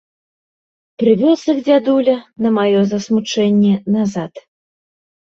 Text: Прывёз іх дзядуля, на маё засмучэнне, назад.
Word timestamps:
Прывёз 1.03 1.39
іх 1.53 1.57
дзядуля, 1.69 2.17
на 2.47 2.55
маё 2.59 2.79
засмучэнне, 2.97 3.73
назад. 4.01 4.47